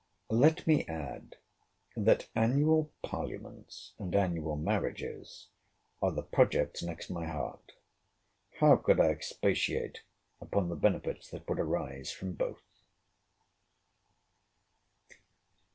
[0.31, 1.35] Let me add,
[1.95, 5.49] that annual parliaments, and annual marriages,
[6.01, 7.73] are the projects next my heart.
[8.57, 10.01] How could I expatiate
[10.41, 12.63] upon the benefits that would arise from both!